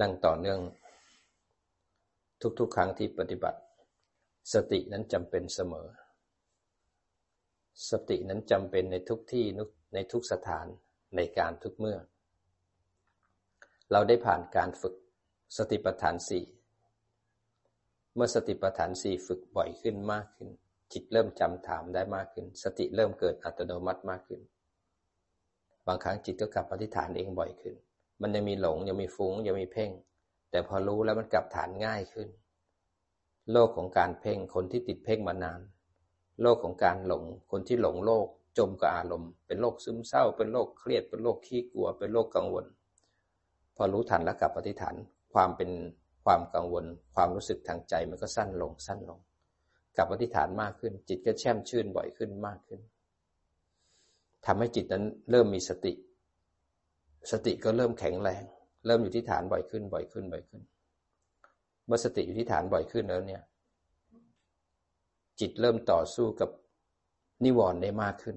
[0.00, 0.60] นั่งต่อเนื่อง
[2.58, 3.60] ทุกๆ ครั้งที่ปฏิบัติ
[4.54, 5.86] สตินั้นจำเป็นเสมอ
[7.90, 9.44] สตินั้นจำเป็นในทุกที่
[9.94, 10.66] ในทุกสถาน
[11.16, 11.98] ในการทุกเมื่อ
[13.92, 14.94] เราได้ผ่านการฝึก
[15.56, 16.44] สติปัฏฐานสี่
[18.14, 20.48] เมื่อสติปัฏฐานสี่ฝึกบ่อยขึ้นมากขึ้น
[20.92, 24.40] จิตเริ่มจำถามได้มากขึ้น สติเริ่มเกิดอัตโนมัติมากขึ้น
[25.86, 27.74] บางครั้งจิตก็กลับปฏิฐานเองบ่อยขึ้น
[28.22, 29.90] มันยังมีหลงยังมีฟุ้งยังมีเพ่ง
[30.50, 32.28] แต่พอรู้แล้วมันกลับฐานง่ายขึ้น
[33.52, 35.60] โลกของการเพ่งคนที่ติดเพ่งมานาน
[36.42, 38.26] โลกของการหลงคนที่หลงโลก
[38.58, 42.64] จมกับอารมณ์ เป็นโรคซึมเศร้า เป็นโรคเครียด เป็นโรคขี้กลัว เป็นโรคกังวล
[43.76, 44.94] พอรู้ทันแล้วกลับปฏิฐาน
[45.32, 45.70] ความเป็น
[46.24, 49.18] ความกังวล ความรู้สึกทางใจมันก็สั้นลงสั้นลง
[49.96, 52.80] กลับปฏิฐานมากขึ้น จิตก็แช่มชื่นบ่อยขึ้นมากขึ้น
[54.46, 55.92] ทำให้จิตนั้นเริ่มมีสติ
[57.30, 58.42] สติก็เริ่มแข็งแรง
[58.86, 60.62] เริ่มอยู่ที่ฐานบ่อยขึ้น บ่อยขึ้น บ่อยขึ้น
[61.86, 63.42] เมื่อสติอยู่ที่ฐานบ่อยขึ้นแล้วเนี่ย
[65.40, 66.50] จิตเริ่มต่อสู้กับ
[67.44, 68.36] นิวรณ์ได้มากขึ้น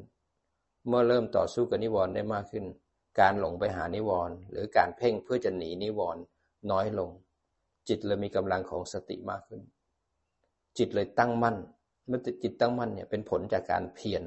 [0.88, 2.66] เมื่อเริ่มต่อสู้กับนิวรณ์ได้มากขึ้น
[3.20, 6.22] การหลงไปหานิวรณ์หรือการเพ่งเพื่อจะหนีนิวรณ์
[6.72, 7.10] น้อยลง
[7.88, 9.62] จิตเลยมีกำลังของสติมากขึ้น
[10.78, 11.58] จิตเลยตั้งมั่น
[12.08, 14.24] เมื่อจิตตั้งมั่นเนี่ยเป็นผลจากการเพียร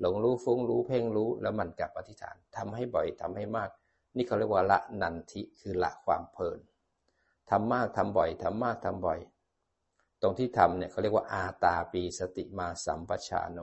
[0.00, 3.70] หลงรู้ฟุ้งรู้เพ่งรู้แล้วมันกลับอธิษฐานทำให้บ่อยทำให้มาก
[4.16, 6.58] นี่เขาเรียกว่าละนันทิคือละความเพลิน
[7.50, 9.20] ทำมากทำบ่อยทำมากทำบ่อย
[10.22, 13.58] ตรงที่ทำเนี่ยเขาเรียกว่าอาตาปีสติมาสัมปชาโน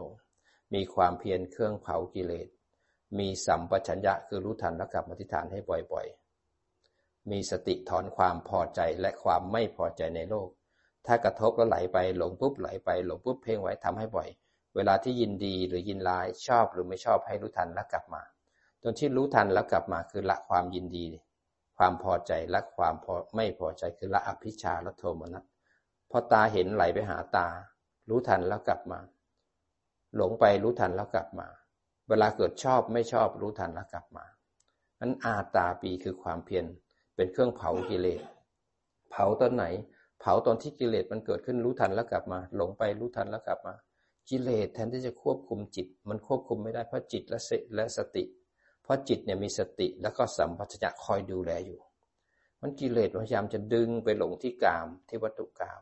[0.74, 2.48] มีความเพียรเครื่องเผากิเลส
[3.20, 10.50] มีสัมปชัญญะคือรู้ทันและกลับมาทิฏฐานให้บ่อยๆ มีสติถอนความพอใจและความไม่พอใจในโลก
[11.06, 14.30] ถ้ากระทบแล้วไหลไปหลงปุ๊บไหลไปหลงปุ๊บเพ่งไว้ทำให้บ่อย
[14.76, 18.24] เวลาที่ยินดีหรือยินร้ายชอบหรือไม่ชอบให้รู้ทันแล้วกลับมา
[18.84, 21.06] จนที่รู้ทันแล้วกลับมาคือละความยินดี
[21.78, 25.44] ความพอใจละความพอไม่พอใจคือละอภิชาละโทมนัส
[26.12, 27.48] พอตาเห็นไหลไปหาตา
[28.10, 29.00] รู้ทันแล้วกลับมา
[30.16, 31.48] หลงไปรู้ทันแล้วกลับมา
[32.10, 34.26] เวลาเกิดชอบไม่ชอบรู้ทันแล้วกลับมา
[35.00, 36.66] นั้นอาตาปีคือความเพียร
[37.16, 38.22] เป็นเครื่องเผากิเลส
[39.12, 39.66] เผาตอนไหน
[40.20, 43.74] เผาตอนที่กิเลสมันเกิดขึ้นรู้ทันแล้วกลับมา หลงไปรู้ทันแล้วกลับมา
[44.30, 47.40] กิเลสแทนที่จะควบคุมจิต มันควบคุมไม่ได้เพราะจิตและ
[47.76, 48.24] และสติ
[48.88, 51.80] เพราะจิตเนี่ยมีสติแล้วก็สัมปชัญญะคอยดูแลอยู่
[52.62, 55.82] มันกิเลสพยายามจะดึงไปหลงที่กามที่วัตถุกาม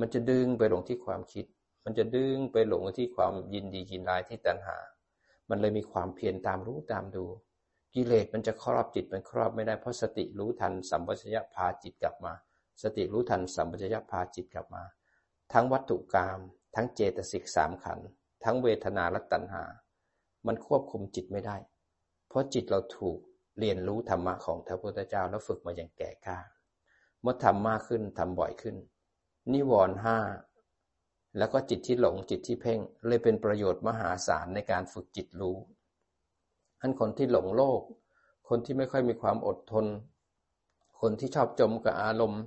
[0.00, 1.46] มันจะดึงไปหลงที่ความคิด
[1.84, 4.78] มันจะดึงไปหลงที่ความยินดียินร้ายที่ตัณหา
[5.50, 7.24] มันเลยมีความเพียรตามรู้ตามดู
[7.94, 12.32] กิเลสมันจะครอบจิตมันครอบไม่ได้เพราะสติรู้ทันสัมปชัญญะพาจิตกลับมา
[12.82, 14.82] สติรู้ทันสัมปชัญญะพาจิตกลับมา
[15.52, 16.38] ทั้งวัตถุกรรม
[16.74, 17.98] ทั้งเจตสิกสามขัน
[18.44, 19.64] ทั้งเวทนาและตัณหา
[20.46, 21.56] มันควบคุมจิตไม่ได้
[22.36, 23.18] ราะจิตเราถูก
[23.58, 26.38] เรียนรู้ธรรมะของพระพุทธเจ้าแล้วฝึกมาอย่างแก่กล้า
[27.20, 28.76] เมื่อทำมากขึ้นทำบ่อยขึ้น
[29.52, 30.18] นิวรณ์ห้า
[31.38, 35.56] แล้วก็จิตที่หลงจิตที่เพ่ง เลยเป็นประโยชน์มหาศาลในการฝึกจิตรู้
[36.80, 37.80] ท่านคนที่หลงโลก
[38.48, 39.86] คนที่ไม่ค่อยมีความอดทน
[41.00, 42.42] คนที่ชอบจมกับอารมณ์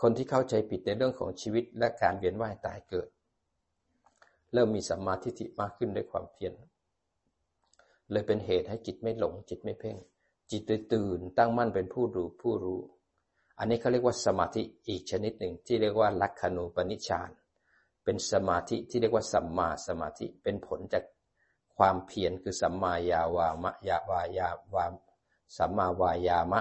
[0.00, 3.08] คนที่เข้าใจผิดในเรื่องของชีวิตและการเวียนว่ายตายเกิด
[4.52, 6.52] เริ่มมีสัมมาทิฏฐิมากขึ้นด้วยความเพียร
[8.12, 9.96] เลยเป็นเหตุให้จิตไม่หลง จิตไม่เพ่ง
[10.50, 12.80] จิตเลยตื่นตั้งมั่นเป็นผู้รู้ผู้รู้
[13.58, 17.30] อันนี้เขาเรียกว่าสมาธิอีกชนิดหนึ่งที่เรียกว่าลักขณูปนิชาน
[18.04, 21.04] เป็นสมาธิที่เรียกว่าสัมมาสมาธิเป็นผลจาก
[21.76, 24.92] ความเพียรคือสัมมายาวามะยาวายาวาม
[25.56, 26.60] สัมมาวายามะ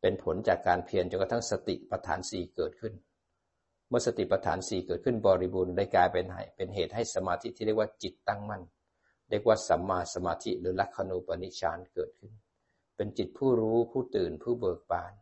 [0.00, 2.94] เป็นผลจากการเพียรจนกระทั่งสติปัฏฐานสี่เกิดขึ้น
[3.88, 6.26] เมื่อสติปัฏฐานสี่เกิดขึ้นบริบูรณ์ได้กลายเป็น
[6.56, 8.62] เป็นเหตุให้สมาธิที่เรียกว่าจิตตั้งมั่น
[9.30, 12.32] เรียกว่าสัมมาสมาธิหรือลักขณูปนิชานเกิดขึ้น
[12.96, 15.12] เป็นจิตผู้รู้ผู้ตื่นผู้เบิกบาน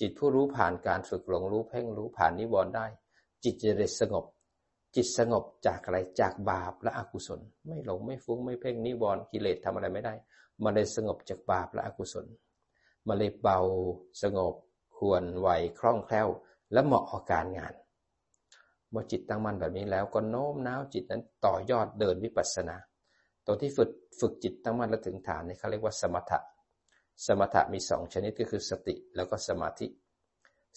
[0.00, 2.86] จิตผู้รู้ผ่านการฝึกหลงรู้เพ่งรู้ผ่านนิวรณ์ได้
[3.44, 4.24] จิตจะได้สงบ
[4.94, 10.14] จิตสงบจากอะไรจากบาปและอกุศล ไม่หลงไม่ฟุ้งไม่เพ่งนิวรณ์กิเลสทำอะไรไม่ได้
[10.62, 12.26] มาเลยสงบจากบาปและอกุศล
[13.06, 13.58] มาเลยเบา
[14.22, 14.54] สงบ
[14.96, 15.48] ควรไหว
[15.78, 16.28] คล่องแคล่ว
[16.72, 17.74] และเหมาะกับการงาน
[18.90, 22.76] เมื่อจิตตั้งมั่นแบบนี้แล้วก็โน้มน้าวจิตนั้นต่อยอดเดินวิปัสสนา
[23.46, 26.38] ตรงที่ฝึกฝึกจิตตั้งมั่นและถึงฐานนี่เขาเรียกว่าสมถะ
[27.26, 29.86] สมถะมีสองชนิดก็คือสติแล้วก็สมาธิ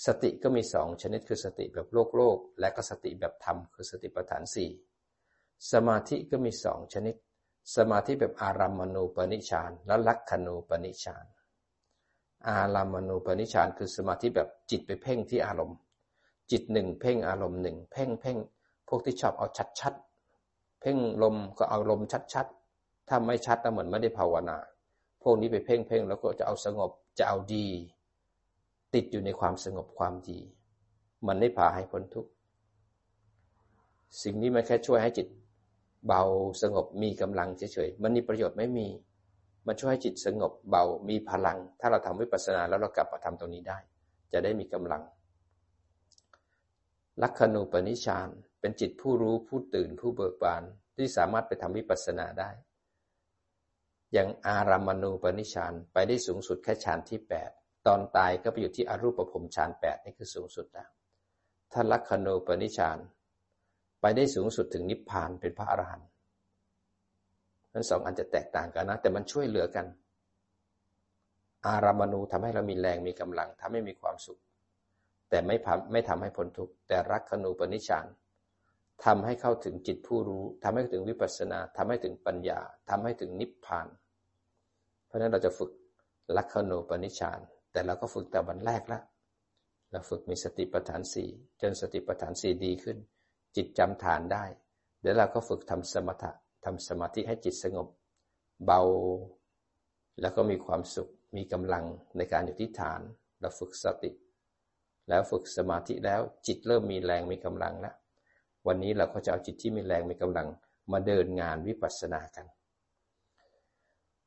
[0.06, 4.69] สติก็มีสองชนิดคือสติแบบโลกโลก และก็สติแบบธรรมคือสติปัฏฐานสี่
[5.72, 7.16] สมาธิก็มีสองชนิด
[7.75, 11.25] สมาธิแบบอารัมมณูปนิชานและลักขณูปนิชาน
[12.48, 15.78] อารัมมณูปนิชานคือสมาธิแบบจิตไปเพ่งที่อารมณ์
[16.52, 18.38] จิตหนึ่งเพ่งอารมณ์หนึ่งเพ่งเพ่ง
[18.88, 19.94] พวกที่ชอบเอาชัดชัด
[20.81, 22.48] เพ่งลมก็เอาลมชัดชัด
[23.07, 24.57] ถ้าไม่ชัดก็เหมือนไม่ได้ภาวนา
[25.24, 27.68] พวกนี้ไปเพ่งเพ่งแล้วก็จะเอาสงบจะเอาดี
[28.94, 30.39] ติดอยู่ในความสงบความดี
[31.27, 32.31] มันไม่พาให้พ้นทุกข์
[34.24, 35.27] สิ่งนี้มันแค่ช่วยให้จิต
[36.07, 36.24] เบา
[36.62, 38.88] สงบมีกำลังเฉยๆมันมีประโยชน์ไม่มี
[39.68, 43.77] มันช่วยให้จิตสงบเบามีพลัง ถ้าเราทำวิปัสสนาแล้วเรากลับมาทำตรงนี้ได้
[44.33, 45.01] จะได้มีกำลัง
[47.21, 50.63] ลักขณูปนิชานเป็นจิตผู้รู้ผู้ตื่นผู้เบิกบาน
[50.95, 52.50] ที่สามารถไปทำวิปัสสนาได้
[54.15, 57.50] ย่างอารามณูปนิชานไปได้สูงสุดแค่ฌานที่แปด
[57.88, 60.89] ตอนตายก็ไปอยู่ที่อรูปภพฌานแปดนี่คือสูงสุดแล้ว
[61.71, 62.98] ถ้าลักขณูปนิชาน
[64.01, 66.09] ไปได้สูงสุดถึงนิพพานเป็นพระอรหันต์
[67.74, 69.86] ทั้งสองอันจะแตกต่างกันนะ แต่มันช่วยเหลือกัน
[71.68, 74.39] อารามณูทำให้เรามีแรงมีกำลังทำให้มีความสุข
[75.30, 75.56] แต่ไม่
[75.92, 78.06] ไม่ทำให้พ้นทุกข์แต่รักขณูปนิชาน
[79.05, 82.59] ทำให้เข้าถึงจิตผู้รู้ทำให้ถึงวิปัสสนาทำให้ถึงปัญญา
[82.89, 83.88] ทำให้ถึงนิพพาน
[85.07, 85.71] เพราะฉะนั้นเราจะฝึก
[86.38, 87.39] ลักขณูปนิชาน
[87.71, 88.99] แต่เราก็ฝึกแต่วันแรกละ
[89.91, 91.29] เราฝึกมีสติปัฏฐานสี่
[91.61, 92.97] จนสติปัฏฐานสี่ดีขึ้น
[93.55, 94.44] จิตจำฐานได้
[95.01, 96.31] เดี๋ยวเราก็ฝึกทำสมถะ
[96.65, 97.88] ทำสมาธิให้จิตสงบ
[98.65, 98.81] เบา
[100.21, 101.85] แล้วก็มีความสุข มีกำลัง
[102.17, 103.01] ในการอยู่ที่ฐาน
[103.41, 104.11] เราฝึกสติ
[105.09, 107.95] แล้วฝึกสมาธิแล้วจิตเริ่มมีแรงมีกำลังแล้ว
[108.68, 110.48] วันนี้เราก็จะเอาจิตที่มีแรงมีกำลัง
[110.92, 112.46] มาเดินงานวิปัสสนากัน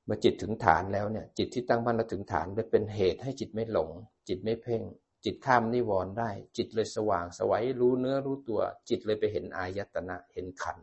[0.05, 3.91] เมื่อจิตถึงฐานแล้วเนี่ยจิตที่ตั้งมั่นแล้วถึงฐานเลยเป็นเหตุให้จิตไม่หลง
[4.29, 4.83] จิตไม่เพ่ง
[5.25, 10.79] จิตข้ามนิวรณ์ได้ จิตเลยสว่างสวัยรู้เนื้อรู้ตัว จิตเลยไปเห็นอายตนะเห็นขัน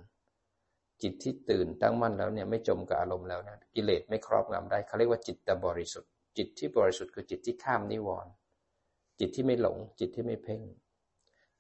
[1.02, 8.32] จิตที่ตื่นตั้งมั่นแล้วเนี่ยไม่จมกับอารมณ์แล้วนะกิเลสไม่ครอบงำได้เขาเรียกว่าจิตตบริสุทธิ์ จิตที่บริสุทธิ์คือจิตที่ข้ามนิวรณ์
[9.20, 10.62] จิตที่ไม่หลง จิตที่ไม่เพ่ง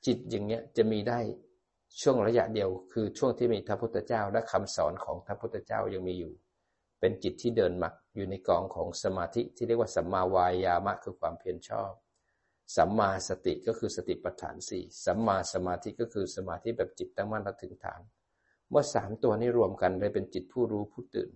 [0.05, 1.19] จิตอย่างเงี้ยจะมีได้
[2.01, 6.33] ช่วงระยะเดียวคือช่วงที่มีพระพุทธเจ้าและคำสอนของพระพุทธเจ้ายังมีอยู่
[6.99, 11.91] เป็นจิตที่เดินมักอยู่ในกองของสมาธิที่เรียกว่าสัมมาวายามะคือความเพียรชอบ
[12.75, 18.01] สัมมาสติก็คือสติปัฏฐานสี่สัมมาสมาธิก็คือสมาธิแบบจิตตั้งมั่นถึงฐาน
[18.69, 21.29] เมื่อสามตัวนี้รวมกันเลยเป็นจิตผู้รู้ผู้ตื่น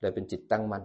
[0.00, 0.84] เลยเป็นจิตตั้งมั่น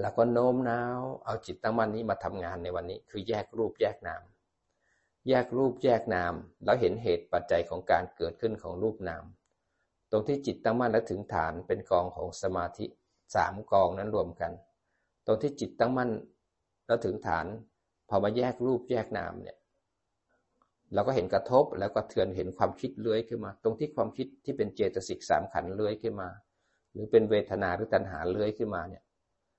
[0.00, 4.22] แล้วก็โน้มน้าวเอาจิตตั้งมั่นนี้มาทำงานในวันนี้ คือแยกรูปแยกนาม
[5.28, 6.34] แยกรูปแยกนาม
[6.64, 9.24] แล้วเห็นเหตุปัจจัยของการเกิดขึ้นของรูปนาม
[10.10, 12.86] ตรงที่จิตตั้งมั่นและถึงฐานเป็นกองของสมาธิ
[13.34, 14.52] สามกองนั้นรวมกัน
[15.26, 16.10] ตรงที่จิตตั้งมั่น
[16.86, 17.46] แล้วถึงฐาน
[18.08, 19.56] พอมาแยกรูปแยกนามเนี่ย
[20.94, 26.28] เราก็เห็นกระทบแล้วก็เทือนเห็นความคิดเลื้อยขึ้นมา ตรงที่ความคิดที่เป็นเจตสิกสามขันเลื้อยขึ้นมา
[26.92, 29.02] หรือเป็นเวทนาหรือตัณหาเลื้อยขึ้นมาเนี่ย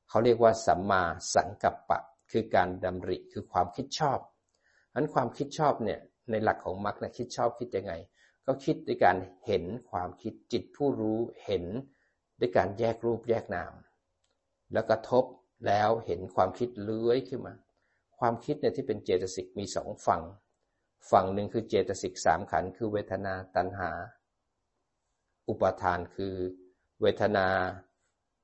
[0.10, 1.04] เขาเรียกว่าสัมมา
[1.36, 2.00] สังกัปปะ
[2.32, 4.20] คือการดำริคือความคิดชอบ
[4.96, 6.00] อันความคิดชอบเนี่ย
[6.32, 7.94] ในหลักของมรรคนะคิดชอบคิดยังไง
[8.46, 11.66] ก็คิดด้วยการเห็นความคิดจิตผู้รู้เห็น
[12.40, 13.74] ด้วยการแยกรูปแยกนาม
[14.74, 15.24] แล้วกระทบ
[15.68, 17.56] แล้วเห็นความคิดเลื้อยขึ้นมา
[18.20, 20.24] ความคิดเนี่ยที่เป็นเจตสิกมีสองฝั่ง
[21.12, 23.90] ฝั่งหนึ่งคือเจตสิกสามขันคือเวทนาตัณหา
[25.50, 26.34] อุปทานคือ
[27.02, 27.48] เวทนา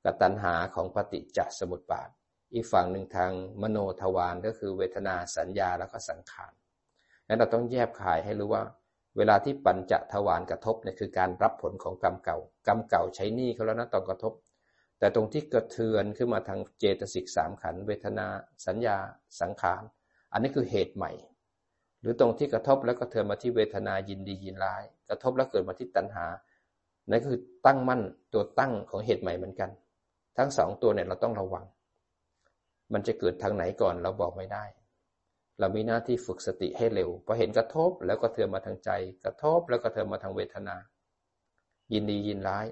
[0.04, 2.10] กับตัณหาของปฏิจจสมุปบาท
[2.54, 3.32] อีกฝั่งหนึ่งทาง
[3.62, 6.52] มโนทวารก็คือเวทนาสัญญาแล้วก็สังขาร
[7.26, 8.62] นั้นเราต้องแยบขายให้รู้ว่า
[9.16, 14.32] เวลาที่ปัญจทวารกระทบเนี่ยคือการรับผลของกรรมเก่ากรรมเก่าใช้หนี้เขาแล้วนะตอนกระทบ
[14.98, 18.26] แต่ตรงที่กระเทือนขึ้นมาทางเจตสิกสามขันเวทนา
[18.66, 18.96] สัญญา
[19.40, 19.82] สังขาร
[20.32, 21.12] อันนี้คือเหตุใหม่
[22.00, 26.26] หรือตรงที่กระทบแล้วก็เทือนมาที่เวทนายินดียินร้าย กระทบแล้วเกิดมาที่ตัณหา
[27.08, 28.02] นั่นคือตั้งมั่น
[28.32, 29.70] ตัวตั้งของเหตุใหม่เหมือนกัน
[30.38, 31.64] ทั้งสองตัวเนี่ยเราต้องระวัง
[32.92, 34.64] มันจะเกิดทางไหนก่อนเราบอกไม่ได้
[35.58, 38.90] เรามีหน้าที่ฝึกสติให้เร็วพอเห็นกระทบแล้วก็เทือนมาทางใจ
[39.24, 40.76] กระทบแล้วก็เทือนมาทางเวทนา
[41.92, 42.66] ยินดียินร้าย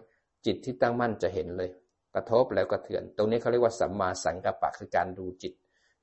[0.46, 1.70] จิตที่ตั้งมั่นจะเห็นเลย
[2.14, 5.52] กระทบแล้วก็เทือน ตรงนี้เขาเรียกว่าสัมมาสังกัปปะคือการดูจิต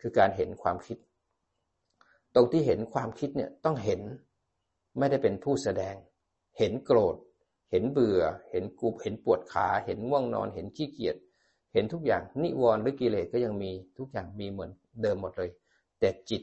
[0.02, 0.98] คือการเห็นความคิด
[2.36, 4.02] ตรงที่เห็นความคิดเนี่ยต้องเห็น
[4.98, 5.96] ไม่ได้เป็นผู้แสดง
[6.60, 7.16] เห็นโกรธ
[7.72, 11.16] เห็นเบื่อ เห็นกุบเห็นปวดขา เห็นง่วงนอน เห็นขี้เกียจ
[11.76, 15.50] เห็นทุกอย่างนิวรณ์หรือกิเลสก็ยังมีทุกอย่างมีเหมือนเดิมหมดเลย
[16.00, 16.42] แต่จิต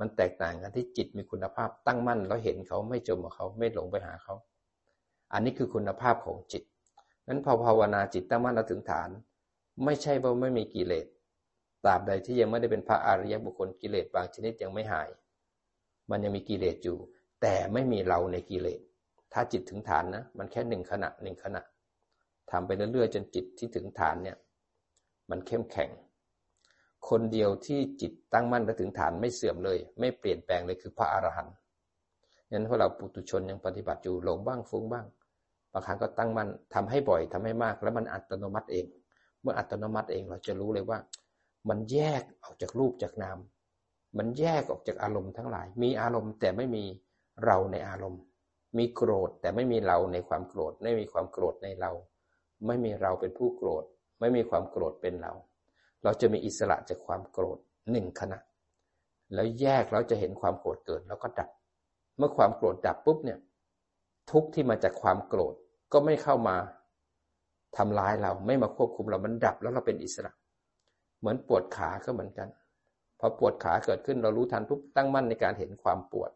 [0.00, 4.34] มันแตกต่างกันที่จิตมีคุณภาพตั้งมั่นแล้วเห็นเขาไม่จมกับเขาไม่หลงไปหาเขา
[5.32, 6.62] อันนี้คือคุณภาพของจิต
[7.28, 9.08] นั้นพอภาวนาจิตตั้งมั่นแล้วถึงฐาน
[9.84, 11.06] ไม่ใช่ว่าไม่มีกิเลส
[11.84, 15.08] ตราบใดที่ยังไม่ได้เป็นพระอริยบุคคลกิเลสบางชนิดยังไม่หาย
[16.10, 16.98] มันยังมีกิเลสอยู่
[17.42, 18.80] แต่ไม่มีเราในกิเลส
[19.32, 21.62] ถ้าจิตถึงฐานนะ มันแค่หนึ่งขณะหนึ่งขณะ
[22.50, 24.36] ทำไปเรื่อยๆจนจิตที่ถึงฐานเนี่ย
[25.30, 25.90] มันเข้มแข็ง
[27.08, 31.54] คนเดียวที่จิตตั้งมั่นและถึงฐานไม่เสื่อมเลย ไม่เปลี่ยนแปลงเลยคือพระอรหันต์
[32.50, 35.06] นั้นพวกเราปุตุชนยังปฏิบัติอยู่หลงบ้างฟุ้งบ้าง
[35.72, 38.86] บางครั้งก็ตั้งมั่นทำให้บ่อยทำให้มาก แล้วมันอัตโนมัติเอง
[39.42, 40.98] เมื่ออัตโนมัติเองเราจะรู้เลยว่า
[41.68, 43.38] มันแยกออกจากรูปจากนาม
[44.18, 46.84] มันแยกออกจากอารมณ์ทั้งหลาย มีอารมณ์แต่ไม่มี
[47.44, 48.22] เราในอารมณ์
[48.78, 51.90] มีโกรธแต่ไม่มีเราในความโกรธ ไม่มีความโกรธในเรา
[52.66, 53.84] ไม่มีเราเป็นผู้โกรธ
[54.20, 55.32] ไม่มีความโกรธเป็นเรา
[56.04, 57.58] เราจะมีอิสระจากความโกรธ
[57.90, 58.38] หนึ่งขณะ
[59.34, 61.50] แล้วแยกเราจะเห็นความโกรธเกิดแล้วก็ดับ
[62.18, 63.38] เมื่อความโกรธดับปุ๊บเนี่ย
[64.30, 65.54] ทุกที่มาจากความโกรธ
[65.92, 66.56] ก็ไม่เข้ามา
[67.76, 70.32] ทำร้ายเราไม่มาควบคุมเรา มันดับแล้วเราเป็นอิสระ
[71.18, 72.48] เหมือนปวดขาก็เหมือนกัน
[73.20, 76.30] พอปวดขาเกิดขึ้นเรารู้ทันปุ๊บตั้งมั่นในการเห็นความปวด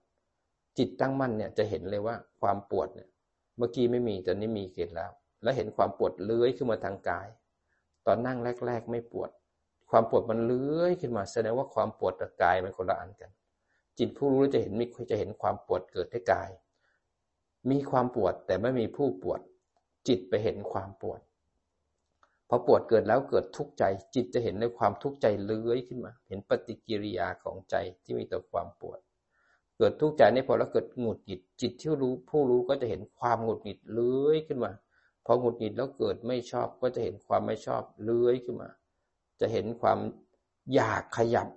[0.78, 3.08] จิตตั้งมั่นเนี่ยจะเห็นเลยว่าความปวดเนี่ย
[3.56, 5.10] เมื่อกี้ไม่มีตอนนี้มีเกิดแล้ว
[5.42, 7.26] แล้วเห็นความปวดเลื้อยขึ้นมาทางกาย
[8.06, 9.30] ตอนนั่งแรก ๆ ไม่ปวด
[9.90, 13.30] ความปวดมันเลื้อยขึ้นมา แสดงว่าความปวดกับกายมันคนละอันกัน
[13.98, 16.50] จิตผู้รู้จะเห็นมีจะเห็นความปวดเกิดที่กาย
[17.70, 19.40] มีความปวดแต่ไม่มีผู้ปวด
[20.08, 21.20] จิตไปเห็นความปวด
[22.48, 28.98] พอปวดเกิดแล้วเกิดทุกข์ใจ จิตจะเห็นในความทุกข์ใจเลื้อยขึ้นมา เห็นปฏิกิริยาของใจที่มีต่อความปวด
[29.76, 34.70] เกิดทุกข์ใจนี่พอแล้วเกิดหงุดหงิด จิตที่รู้ผู้รู้ก็จะเห็นความหงุดหงิดเลื้อยขึ้นมา
[35.24, 38.70] พอหงุดหงิดแล้วเกิดไม่ชอบก็จะเห็นความไม่ชอบเลื้อยขึ้นมา
[39.40, 39.98] จะเห็นความ
[40.74, 41.48] อยากขยับ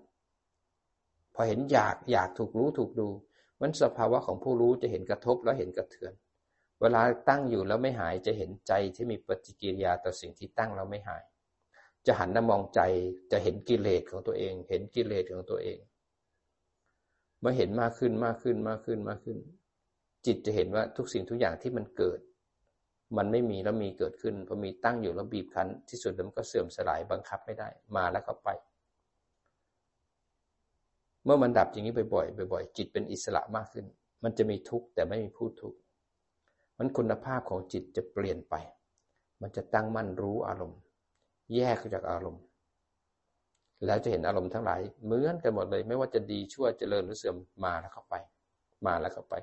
[1.35, 3.09] พอเห็นอยากอยากถูกรู้ถูกดู
[3.61, 6.13] มันสภาวะของผู้รู้จะเห็นกระทบแล้วเห็นกระเทือน
[6.81, 11.23] เวลาตั้งอยู่แล้วไม่หายจะเห็นใจที่มีปฏิกิริยาต่อสิ่งที่ตั้งแล้วไม่หาย
[12.05, 12.81] จะหันมามองใจ
[13.31, 15.79] จะเห็นกิเลสของตัวเอง เห็นกิเลสของตัวเอง
[17.39, 19.37] เมื่อเห็นมากขึ้นมากขึ้นมากขึ้นมากขึ้น
[20.25, 22.19] จิตจะเห็นว่าทุกสิ่งทุกอย่างที่มันเกิด
[23.17, 28.49] มันไม่มีแล้วมีเกิดขึ้นพอมีตั้งอยู่แล้วบีบคั้น ที่สุดมันก็เสื่อมสลายบังคับไม่ได้ มาแล้วก็ไป
[31.23, 33.85] เมื่อมันดับอย่างนี้บ่อยๆบ่อยๆจิตเป็นอิสระมากขึ้น
[34.23, 35.77] มันจะมีทุกข์แต่ไม่มีผู้ทุกข์
[36.77, 38.55] มันคุณภาพของจิตจะเปลี่ยนไป
[39.41, 40.79] มันจะตั้งมั่นรู้อารมณ์
[41.55, 42.43] แยกจากอารมณ์
[43.85, 47.35] แล้วจะเห็นอารมณ์ทั้งหลายเหมือนกันหมดเลย ไม่ว่าจะดีชั่วเจริญหรือเสื่อม
[47.65, 48.15] มาแล้วเข้าไป
[48.85, 49.35] มาแล้วเข้าไป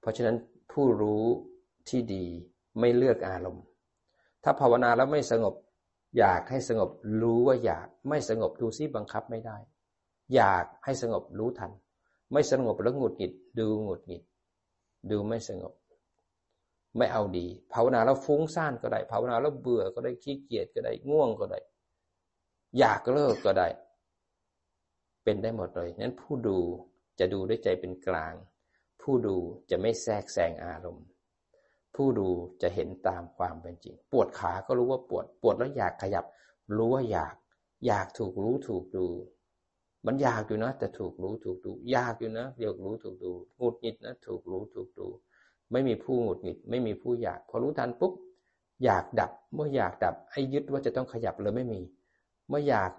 [0.00, 0.36] เพราะฉะนั้น
[0.72, 1.24] ผู้รู้
[1.88, 2.26] ที่ดี
[2.78, 3.64] ไม่เลือกอารมณ์
[4.44, 5.54] ถ้าภาวนาแล้วไม่สงบ
[6.18, 6.90] อยากให้สงบ
[7.22, 9.56] รู้ว่าอยากไม่สงบดูซิบังคับไม่ได้
[10.34, 11.72] อยากให้สงบรู้ทัน
[12.32, 14.22] ไม่สงบแล้วหงุดหงิดดูหงุดหงิด
[15.10, 15.74] ดูไม่สงบ
[16.96, 21.60] ไม่เอาดี ภาวนาแล้วฟุ้งซ่านก็ได้ภาวนาแล้วเบื่อก็ได้ขี้เกียจก็ได้ง่วงก็ได้
[22.78, 23.68] อยากเลิกก็ได้
[25.24, 26.58] เป็นได้หมดเลยนั้นผู้ดู
[27.18, 28.34] จะดูด้วยใจเป็นกลาง
[29.02, 29.36] ผู้ดู
[29.70, 31.06] จะไม่แทรกแซงอารมณ์
[31.94, 32.28] ผู้ดู
[32.62, 36.24] จะเห็นตามความเป็นจริง ปวดขาก็รู้ว่าปวด ปวดแล้วอยากขยับ
[36.76, 37.34] รู้ว่าอยาก
[37.86, 39.06] อยากถูกรู้ถูกดู
[40.06, 45.06] มันอยากอยู่นะ แต่ถูกรู้ถูกดู อยากอยู่นะเรียกรู้ถูกดูหงุดหงิดนะถูกรู้ถูกดู
[45.72, 48.12] ไม่มีผู้หงุดหงิด ไม่มีผู้อยาก พอรู้ทันปุ๊บ
[48.84, 51.80] อยากดับ เมื่ออยากดับ ไอ้ยึดว่าจะต้องขยับเลยไม่มี
[52.48, 52.92] เมื่ออยาก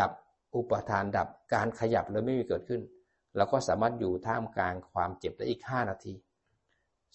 [0.00, 0.10] ดับ
[0.54, 2.80] อุปทานดับ การขยับเลยไม่มีเกิดขึ้น
[3.36, 6.12] เราก็สามารถอยู่ท่ามกลางความเจ็บได้อีกห้านาที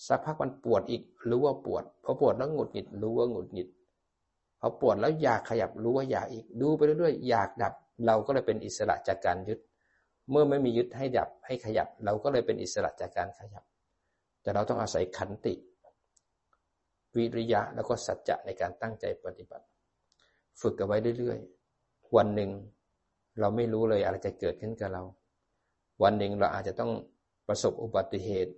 [0.08, 3.68] สักพักมันปวดอีกรู้ว่าปวดพอปวดแล้วหงุดหงิดรู้ว่าหงุดหงิด
[4.60, 7.74] พอปวดแล้วอยากขยับรู้ว่าอยากอีก ดูไปเรื่อยๆอยากดับ
[8.06, 9.60] เราก็เลยเป็นอิสระจากการยึด
[10.30, 13.64] เมื่อไม่มียึดให้ดับให้ขยับ เราก็เลยเป็นอิสระจากการขยับ
[14.42, 15.54] แต่เราต้องอาศัยขันติ
[17.16, 19.66] วิริยะแล้วก็สัจจะในการตั้งใจปฏิบัติ
[20.62, 22.50] ฝึกกันไว้เรื่อยๆ วันหนึ่ง
[23.40, 25.04] เราไม่รู้เลยอะไรจะเกิดขึ้นกับเรา
[26.04, 26.92] วันหนึ่งเราอาจจะต้อง
[27.48, 28.54] ประสบอุบัติเหตุ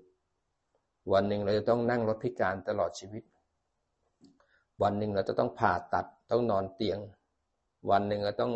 [1.13, 3.23] วันหนึ่งเราจะต้องนั่งรถพิการตลอดชีวิต
[4.83, 6.99] วันหนึ่งเราจะต้องผ่าตัดต้องนอนเตียง
[7.91, 8.53] วันหนึ่งเราต้อง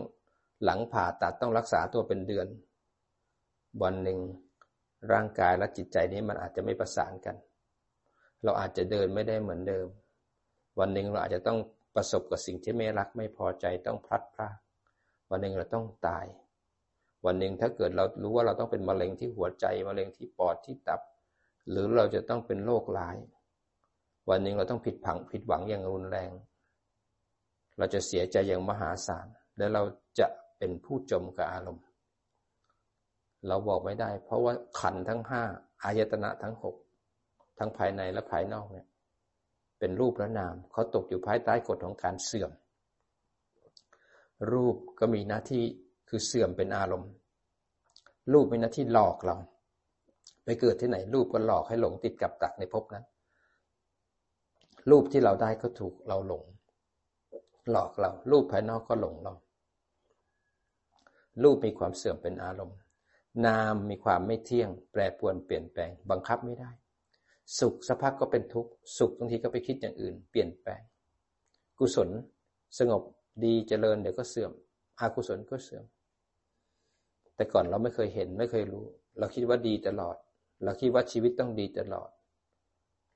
[0.64, 2.48] หลังผ่าตัดต้องรักษาตัวเป็นเดือน
[3.84, 4.20] วันหนึ่ง
[5.12, 7.36] ร่างกายและจิตใจนี้มันอาจจะไม่ประสานกัน
[8.44, 9.88] เราอาจจะเดินไม่ได้เหมือนเดิม
[10.80, 11.60] วันหนึ่งเราอาจจะต้อง
[11.96, 14.58] ประสบกับสิ่งที่ไม่รักไม่พอใจต้องพลัดพราก
[15.30, 16.26] วันหนึ่งเราต้องตาย
[17.26, 21.02] วันหนึ่งถ้าเกิดเรารู้ว่าเราต้องเป็นมะเร็งที่หัวใจมะเร็งที่ปอดที่ตับ
[21.70, 23.18] หรือเราจะต้องเป็นโรคร้าย
[24.30, 26.32] วันหนึ่งเราต้องผิดผังผิดหวังอย่างรุนแรง
[27.78, 29.28] เราจะเสียใจอย่างมหาศาล
[29.58, 29.84] และเรา
[30.20, 30.28] จะ
[30.58, 31.86] เป็นผู้จมกับอารมณ์
[33.48, 35.44] เราบอกไม่ได้ เพราะว่าขันทั้งห้า
[35.84, 36.76] อายตนะทั้งหก
[37.58, 38.86] ทั้งภายในและภายนอกเนี่ย
[39.80, 42.52] เป็นรูปและนามเขาตกอยู่ภายใต้กฎของการเสื่อม
[44.52, 45.64] รูปก็มีหน้าที่
[46.10, 47.12] คือเสื่อมเป็นอารมณ์
[48.34, 49.36] รูปมีหน้าที่หลอกเรา
[50.46, 53.06] ไปเกิดที่ไหนรูปก็หลอกให้หลงติดกับตักในภพนั้น
[54.90, 56.44] รูปที่เราได้ก็ถูกเราหลง
[57.72, 59.34] หลอกเรา รูปภายนอกก็หลงเรา
[61.44, 62.78] รูปมีความเสื่อมเป็นอารมณ์
[63.46, 66.72] นามมีความไม่เที่ยง แปรปรวนเปลี่ยนแปลง บังคับไม่ได้
[67.60, 70.82] สุขสักพักก็เป็นทุกข์ สุขบางทีก็ไปคิดอย่างอื่น เปลี่ยนแปลง
[71.80, 72.10] กุศล
[72.80, 73.02] สงบ
[73.44, 74.52] ดีเจริญเดี๋ยวก็เสื่อม
[75.00, 75.86] อกุศลก็เสื่อม
[77.36, 78.86] แต่ก่อนเราไม่เคยเห็นไม่เคยรู้
[79.20, 80.16] เราคิดว่าดีตลอด
[80.64, 82.10] เราคิดว่าชีวิตต้องดีตลอด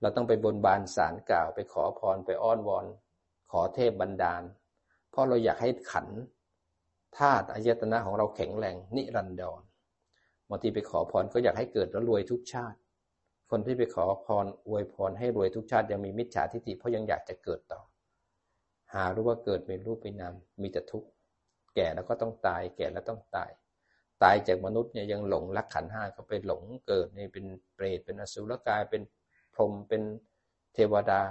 [0.02, 2.86] เราต้องไปบนบานสารกล่าวไปขอพรไปอ้อนวอน
[3.52, 4.44] ขอเทพบันดาล
[5.12, 6.08] เพราะเราอยากให้ขัน
[7.18, 9.62] ธาตุอายตนะของเราแข็งแรงนิรันดร
[10.50, 12.78] บางทีไปขอพรก็อยากให้เกิดแล้วรวยทุกชาติ
[13.50, 17.82] คนที่ไปขอพรอวยพรให้รวยทุกชาติยังมีมิจฉาทิฏฐิเพราะยังอยากจะเกิดต่อ
[18.94, 21.08] หารู้ว่าเกิดเป็นรูปเป็นนามมีแต่ทุกข์
[21.76, 23.50] แก่แล้วก็ต้องตาย แก่แล้วต้องตาย
[24.24, 27.46] ตายจากมนุษย์เนี่ยยังหลงรักขันห้าก็ไปหลงเกิดในเป็น
[27.76, 29.02] เปรตเป็นอสุรกายเป็น
[29.54, 30.02] พรหมเป็น
[30.74, 31.22] เทวดา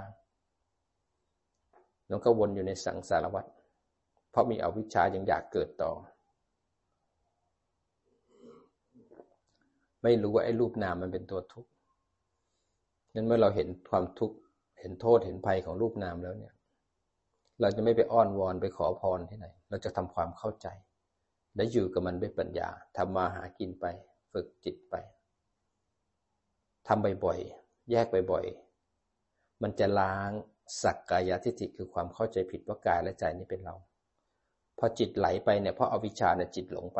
[2.07, 3.45] แล้วก็วนอยู่ในสังสารวัฏ
[4.31, 5.91] เพราะมีอวิชชายังอยากเกิดต่อ
[10.03, 11.69] ไม่รู้ว่าไอ้รูปนามมันเป็นตัวทุกข์
[13.13, 14.35] นั้นเมื่อเราเห็นความทุกข์
[14.79, 16.53] เห็นโทษเห็นภัยของรูปนามแล้วเนี่ย
[17.61, 20.67] เราจะไม่ไปอ้อนวอนไปขอพรที่ไหน เราจะทำความเข้าใจ
[21.55, 23.85] และอยู่กับมันด้วยปัญญาทำมาหากินไป
[24.31, 24.95] ฝึกจิตไป
[26.87, 30.31] ทำบ่อยๆ แยกบ่อยๆ มันจะล้าง
[30.83, 33.75] สักกายทิฏฐิคือความเข้าใจผิดว่ากายและใจนี้เป็นเรา
[34.79, 36.99] พอจิตไหลไปเนี่ยเพราะอาวิชชาเนี่ยจิตหลงไป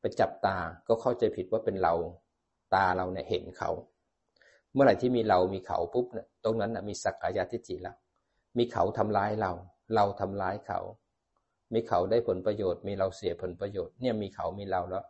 [0.00, 0.56] ไปจับตา
[0.88, 1.94] ก็เข้าใจผิดว่าเป็นเรา
[2.74, 3.70] ตาเราเนี่ยเห็นเขา
[4.72, 7.96] เมื่อไหร่ที่มีเรามีเขาปุ๊บเนี่ยตรงนั้นนะมีสักกายทิฏฐิแล้ว
[8.58, 9.52] มีเขาทำร้ายเรา
[9.94, 10.80] เราทำร้ายเขา
[11.72, 15.04] มีเขาได้ผลประโยชน์ มีเราเสียผลประโยชน์เนี่ยมีเขามีเราแล้ว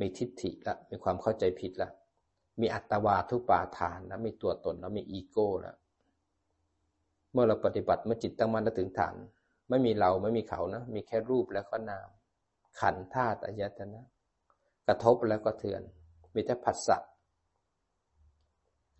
[0.00, 1.90] มีทิฏฐิละมีความเข้าใจผิดละ
[2.60, 5.76] มีอัตวาทุปาทานแล้วมีตัวตนแล้วมีอีโก้แล้ว
[7.32, 9.14] เมื่อเราปฏิบัติเมื่อจิตตั้งมั่นถึงฐาน
[9.68, 12.08] ไม่มีเราไม่มีเขานะ มีแค่รูปแล้วก็นาม
[12.80, 14.04] ขันธาตุอายตนะ
[14.86, 15.82] กระทบแล้วก็เถือน
[16.34, 16.98] มีแต่ผัสสะ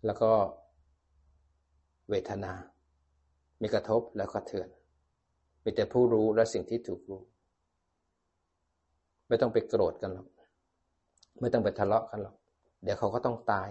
[0.05, 0.31] แล้วก็
[2.09, 2.53] เวทนา
[3.61, 4.69] มีกระทบแล้วก็เถือน
[5.65, 7.21] มีแต่ผู้รู้และสิ่งที่ถูกรู้
[9.27, 10.27] ไม่ต้องไปโกรธกันหรอก
[11.41, 12.35] ไม่ต้องไปทะเลาะกันหรอก
[12.83, 13.69] เดี๋ยวเขาก็ต้องตาย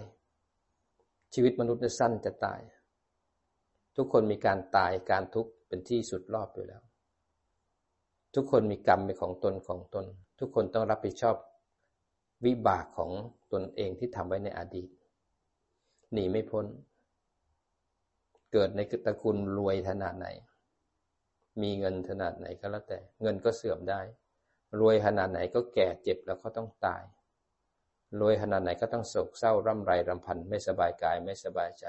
[1.33, 2.59] ชีวิตมนุษย์จะสั้นจะตาย
[3.95, 6.81] ทุกคนมีการตายการทุกข์เป็นที่สุดรอบอยู่แล้ว
[8.35, 10.05] ทุกคนมีกรรมเป็นของตนของตน
[10.39, 11.35] ทุกคนต้องรับผิดชอบ
[12.45, 13.11] วิบากของ
[13.53, 14.89] ตนเองที่ทำไว้ในอดีต
[16.13, 16.65] หนีไม่พ้น
[18.51, 20.27] เกิดในตระกูลรวยขนาดไหน
[21.61, 24.01] มีเงินขนาดไหนก็แล้วแต่ เงินก็เสื่อมได้
[24.79, 27.03] รวยขนาดไหนก็แก่เจ็บแล้วก็ต้องตาย
[28.19, 31.85] รวยขนาดไหนก็ต้องโศกเศร้าร่ำไรรำพันไม่สบายกายไม่สบายใจ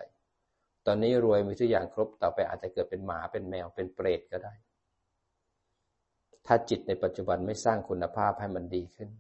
[0.87, 4.55] ตอนนี้รวยมีทุกอย่างครบต่อไปอาจจะเกิดเป็นหมาเป็นแมวเป็นเปรตก็ได้
[6.47, 9.11] ถ้าจิตในปัจจุบันไม่สร้างคุณภาพให้มันดีขึ้น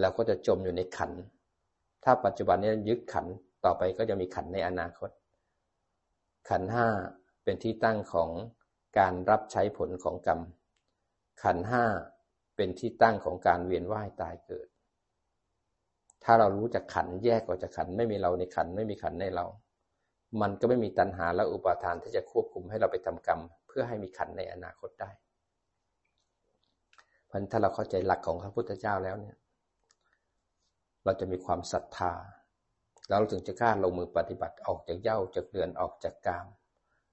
[0.00, 1.12] เราก็จะจมอยู่ในขัน
[2.04, 3.26] ถ้าปัจจุบันนี้ยึดขัน
[3.64, 5.10] ต่อไปก็จะมีขันในอนาคต
[6.48, 6.86] ขันห้า
[7.44, 8.30] เป็นที่ตั้งของ
[8.98, 10.40] การรับใช้ผลของกรรม
[11.42, 11.84] ขันห้า
[12.56, 14.68] เป็นที่ตั้งของการเวียนว่ายตายเกิด
[16.24, 19.46] ถ้าเรารู้จักขันแยกออกจากขันไม่มีเราในขันไม่มีขันในเรา
[20.40, 25.10] มันก็ไม่มีตัณหาและอุปาทานที่จะควบคุมให้เราไปทำกรรม เพื่อให้มีขันในอนาคตได้
[27.26, 29.36] เพราะถ้าเราเข้าใจหลักของพระพุทธเจ้าแล้วเนี่ย
[31.04, 32.12] เราจะมีความศรัทธา
[33.08, 36.46] แล้วเราถึงจะกล้าลงมือปฏิบัติออกจากเย้าจากเดือนออกจากกาม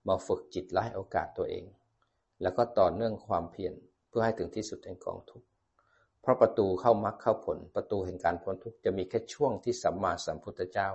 [0.10, 1.66] มาฝึกจิตและให้โอกาสตัวเอง
[2.42, 3.74] แล้วก็ต่อเนื่องความเพียร
[4.10, 5.48] เพื่อให้ถึงที่สุดแห่งกองทุกข์
[6.22, 10.90] เพราะประตูเข้ามรรคเข้าผลประตูแห่งการพ้นทุกข์จะมีแค่ช่วงที่สัมมาสัมพุทธเจ้า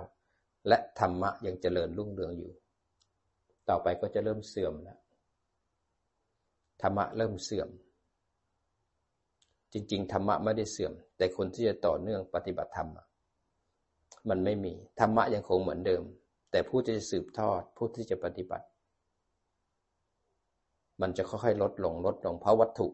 [0.67, 2.51] และธรรมะยังเจริญรุ่งเรืองอยู่
[3.69, 4.99] ต่อไปก็จะเริ่มเสื่อมแล้ว
[6.81, 7.69] ธรรมะเริ่มเสื่อม
[9.73, 12.89] จริงๆธรรมะไม่ได้เสื่อม แต่คนที่จะต่อเนื่องปฏิบัติธรรม
[14.29, 16.03] มันไม่มีธรรมะยังคงเหมือนเดิม
[16.51, 18.65] แต่ผู้ที่จะสืบทอดผู้ที่จะปฏิบัติ
[21.01, 22.87] มันจะค่อยๆลดลงลดลงเพราะวัตถุ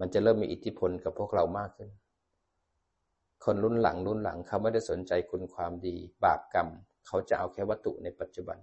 [0.00, 1.90] มันจะเริ่มมีอิทธิพลกับพวกเรามากขึ้น
[3.44, 6.68] คนรุ่นหลังรุ่นหลังเขาไม่ได้สนใจคุณความดี บาปกรรม
[7.06, 8.58] เขาจะเอาแค่วัตถุในปัจจุบัน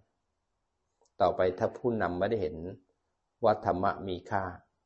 [1.22, 2.56] ต่อไปถ้าผู้นำไม่ได้เห็น
[3.44, 4.44] ว่าธรรมะมีค่า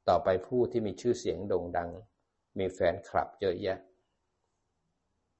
[0.09, 1.89] ต่อไปผู้ที่มีชื่อเสียงโด่งดัง
[2.57, 3.77] มีแฟนคลับเยอะแยะ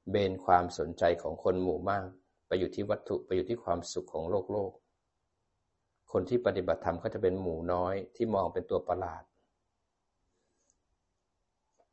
[0.09, 2.05] เบนความสนใจของคนหมู่มาก
[2.47, 4.71] ไปอยู่ที่วัตถุไปอยู่ที่ความสุขของโลกโลก
[6.11, 9.23] คนที่ปฏิบัติธรรมก็จะเป็นหมู่น้อยที่มองเป็นตัวประหลาด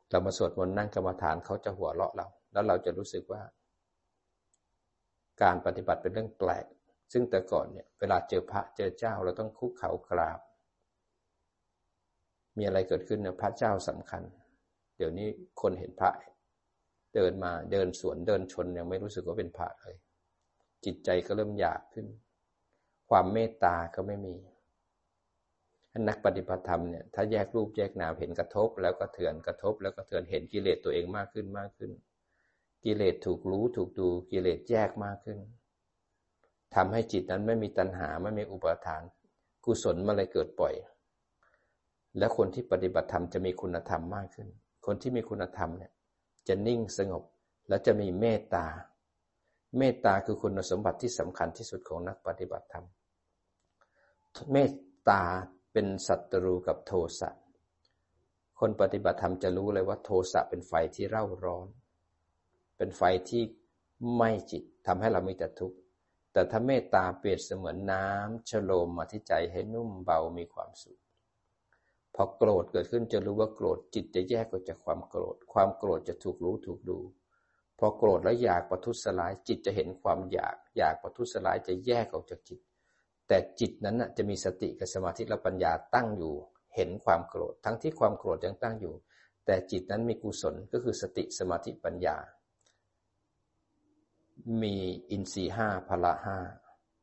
[0.09, 3.41] เรามาสวดมนต์นั่งกรรมฐานเขาจะหัวเราะเรา แล้วเราจะรู้สึกว่า
[5.41, 6.65] การปฏิบัติเป็นเรื่องแปลก
[7.11, 10.39] ซึ่งแต่ก่อนเนี่ยเวลาเจอพระเจอเจ้าเราต้องคุกเข่ากราบ
[12.57, 14.23] มีอะไรเกิดขึ้นเนี่ยพระเจ้าสำคัญ
[14.97, 15.27] เดี๋ยวนี้
[15.61, 16.11] คนเห็นพระ
[17.15, 19.95] เดินมาเดินสวนเดินชนยังไม่รู้สึกว่าเป็นพระเลย
[20.85, 22.05] จิตใจก็เริ่มหยาบขึ้น
[23.09, 24.35] ความเมตตาก็ไม่มี
[26.07, 31.91] นักปฏิบัติธรรมเนี่ยถ้าแยกรูปแยกนามเห็นกระทบ แล้วก็เถื่อนกระทบ แล้วก็เถื่อนเห็นกิเลสตัวเองมากขึ้นมากขึ้น
[32.85, 35.39] กิเลสถูกรู้ถูกดูกิเลสแยกมากขึ้น
[36.75, 39.01] ทำให้จิตนั้นไม่มีตัณหาไม่มีอุปทาน
[39.65, 40.73] กุศลมาเลยเกิดปล่อย
[42.17, 44.47] และคนที่ปฏิบัติธรรมจะมีคุณธรรมมากขึ้น
[44.85, 45.91] คนที่มีคุณธรรมเนี่ย
[46.47, 47.23] จะนิ่งสงบ
[47.69, 48.65] และจะมีเมตตา
[49.77, 52.85] เมตตาคือคุณสมบัติที่สำคัญที่สุดของนักปฏิบัติธรรม
[54.51, 54.73] เมต
[55.09, 55.23] ตา
[55.73, 57.29] เป็นศัตรูกับโทสะ
[58.59, 61.67] คนปฏิบัติธรรมจะรู้เลยว่าโทสะเป็นไฟที่เร่าร้อน
[62.77, 63.43] เป็นไฟที่
[64.13, 65.77] ไหม้จิตทำให้เรามีแต่ทุกข์
[66.33, 70.99] แต่ถ้าเมตตาเปรียบเสมือนน้ำชโลมมาที่ใจให้นุ่มเบามีความสุข
[72.15, 76.99] พอโกรธเกิดขึ้นจะรู้ว่าโกรธจิตจะแยกออกจากความโกรธ ความโกรธจะถูกรู้ถูกดู
[77.79, 82.59] พอโกรธแล้วอยากประทุษร้ายจิตจะเห็นความอยาก อยากประทุษร้ายจะแยกออกจากจิต
[83.29, 86.33] แต่จิตนั้นจะมีสติกับสมาธิและปัญญาตั้งอยู่
[86.75, 88.93] เห็นความโกรธ ทั้งที่ความโกรธยังตั้งอยู่
[89.45, 92.17] แต่จิตนั้นมีกุศลก็คือสติสมาธิปัญญา
[94.61, 94.75] มี
[95.09, 96.37] อินทรีห้าพละห้า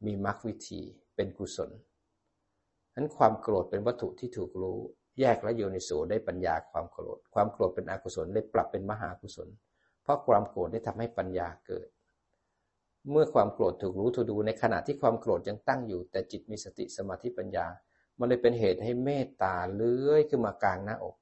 [0.06, 0.80] มีมรรควิธี
[1.16, 1.70] เป็นกุศล
[2.94, 4.78] นั้นความโกรธเป็นวัตถุที่ถูกรู้
[5.20, 9.48] แยกและโยนิโสได้ปัญญาความโกรธ ความโกรธเป็นอกุศลเลยปรับเป็นมหากุศล
[10.02, 11.88] เพราะความโกรธได้ทำให้ปัญญาเกิด
[13.10, 17.66] เมื่อความโกรธถูกรู้ถูกดูในขณะที่ความโกรธยังตั้งอยู่ แต่จิตมีสติสมาธิปัญญา
[18.18, 21.16] มันเลยเป็นเหตุให้เมตตาเลื้อยขึ้นมากลางหน้าอก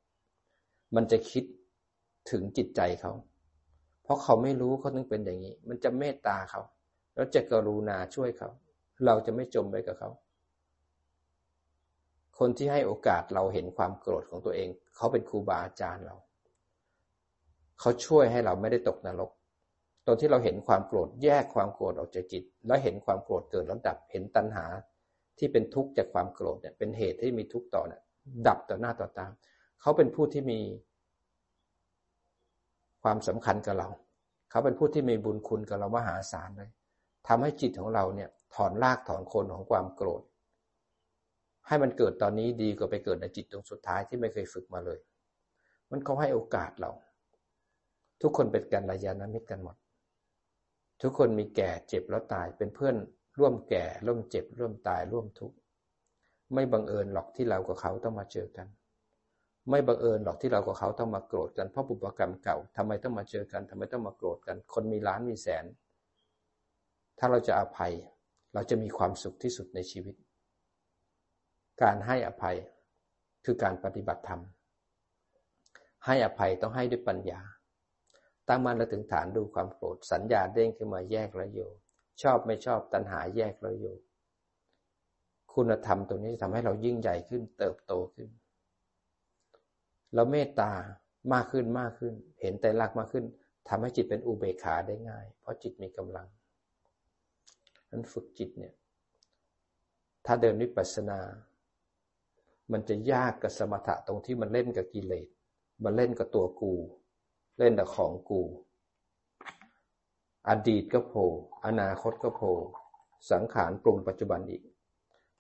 [0.95, 1.45] มันจะคิด
[2.31, 3.13] ถึงจิตใจเขา
[4.03, 6.63] เพราะเขาไม่รู้เขาต้องเป็นอย่างนี้ มันจะเมตตาเขา
[7.15, 8.51] แล้วจะกรุณาช่วยเขา
[9.07, 10.11] เราจะไม่จมไปกับเขา
[12.39, 16.17] คนที่ให้โอกาสเราเห็นความโกรธของตัวเอง เขาเป็นครูบาอาจารย์เรา
[17.81, 19.31] เขาช่วยให้เราไม่ได้ตกนรก
[20.07, 24.67] ตอนที่เราเห็นความโกรธแยกความโกรธออกจากจิต แล้วเห็นความโกรธเกิดแล้วดับเห็นตัณหา
[25.39, 28.03] ที่เป็นทุกข์จากความโกรธเนี่ยเป็นเหตุที่มีทุกข์ต่อเนี่ย
[28.47, 29.27] ดับต่อหน้าต่อตา
[29.81, 30.61] เขาเป็นผู้ที่มี
[33.03, 33.89] ความสำคัญกับเรา
[34.51, 36.71] เขาเป็นผู้ที่มีบุญคุณกับเรามหาศาลเลย
[37.29, 40.23] ทำให้จิตของเราเนี่ยถอนรากถอนโคนของความโกรธ
[41.67, 44.99] ให้มันเกิดตอนนี้ดีกว่าไปเกิดในจิตตรงสุดท้ายที่ไม่เคยฝึกมาเลย
[45.91, 46.91] มันเขาให้โอกาสเรา
[48.23, 49.77] ทุกคนเป็นกันระยะนมิตรกันหมด
[51.07, 52.97] ทุกคนมีแก่เจ็บแล้วตายเป็นเพื่อน
[53.39, 55.57] ร่วมแก่ร่วมเจ็บ ร่วมตายร่วมทุกข์
[56.55, 58.67] ไม่บังเอิญหรอกที่เรากับเขาต้องมาเจอกัน
[59.71, 65.65] ไม่บังเอิญหรอกที่เรากับเขาต้องมาโกรธกันเพราะบุพกรรมเก่าทำไมต้องมาเจอกันทำไมต้องมาโกรธกัน คนมีล้านมีแสน
[67.19, 67.93] ถ้าเราจะอภัย
[68.55, 70.15] เราจะมีความสุขที่สุดในชีวิต
[71.83, 72.57] การให้อภัย
[73.45, 74.41] คือการปฏิบัติธรรม
[76.07, 77.41] ให้อภัยต้องให้ด้วยปัญญา
[78.49, 81.61] ตั้งมั่นแล้วถึงฐานดูความโกรธสัญญาเด้งขึ้นมาแยกแล้วโย
[82.23, 83.87] ชอบไม่ชอบตัณหาแยกแล้วโย
[85.55, 88.29] คุณธรรมตรงนี้ทำให้เรายิ่งใหญ่ขึ้น เติบโตขึ้น
[90.15, 90.73] เราเมตตา
[91.33, 93.25] มากขึ้นมากขึ้น เห็นแต่ลักมากขึ้น
[93.69, 96.29] ทำให้จิตเป็นอุเบกขาได้ง่าย เพราะจิตมีกำลัง
[97.91, 98.75] นั้นฝึกจิตเนี่ย
[100.27, 101.21] ถ้าเดินวิปัสสนา
[102.73, 105.29] มันจะยากกับสมถะตรงที่มันเล่นกับกิเลส
[105.85, 106.75] มันเล่นกับตัวกู
[107.59, 108.43] เล่นแต่ของกู
[110.49, 111.29] อดีตก็โผล่
[111.67, 112.55] อนาคตก็โผล่
[113.31, 114.63] สังขารปรุงปัจจุบันอีก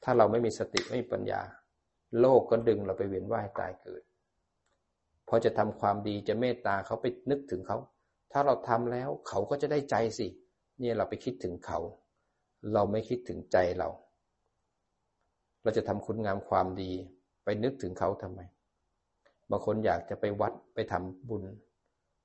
[0.03, 1.40] ถ้าเราไม่มีสติไม่มีปัญญา
[2.20, 4.03] โลกก็ดึงเราไปเวียนว่ายตายเกิด
[5.29, 7.79] พอจะทำความดีจะเมตตาเขาไปนึกถึงเขา
[8.33, 10.27] ถ้าเราทำแล้วเขาก็จะได้ใจสิ
[10.79, 11.79] เนี่ยเราไปคิดถึงเขา
[12.72, 13.88] เราไม่คิดถึงใจเรา
[15.62, 16.92] เราจะทำคุณงามความดี
[17.44, 18.40] ไปนึกถึงเขาทำไม
[19.50, 21.42] บางคนอยากจะไปวัดไปทำบุญ